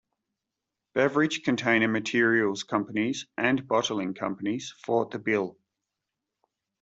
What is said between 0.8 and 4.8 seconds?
Beverage container materials companies and bottling companies